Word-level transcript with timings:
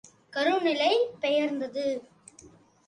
கரு 0.33 0.61
நிலை 0.61 0.91
பெயர்ந்தது. 1.21 1.85